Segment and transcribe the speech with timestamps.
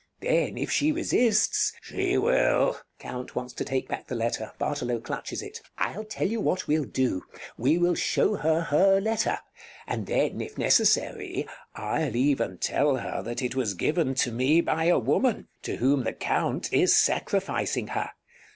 [0.19, 2.79] Then, if she resists Bartolo She will.
[2.97, 6.85] Count [wants to take back the letter; Bartolo clutches it] I'll tell you what we'll
[6.85, 7.21] do.
[7.55, 9.37] We will show her her letter;
[9.85, 11.45] and then, if necessary,
[11.77, 15.49] [more mysteriously] I'll even tell her that it was given to me by a woman
[15.61, 18.09] to whom the Count is sacrificing her.